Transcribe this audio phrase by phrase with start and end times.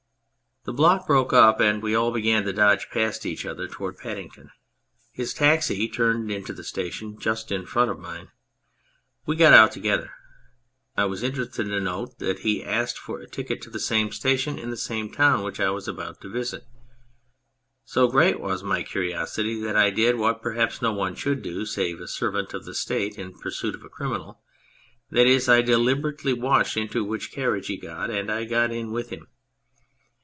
[0.63, 4.51] The block broke up and we all began to dodge past each other towards Paddington.
[5.11, 8.27] His taxi turned into the station just in front of mine.
[9.25, 10.11] We got out together.
[10.95, 14.59] I was interested to note that he asked for a ticket to the same station
[14.59, 16.63] in the same town which I was about to visit.
[17.83, 21.99] So great was my curiosity that I did what perhaps no one should do save
[21.99, 24.43] a servant of the State in pursuit of a criminal,
[25.09, 28.91] that is, I delib erately watched into which carriage he got and I got in
[28.91, 29.27] with him.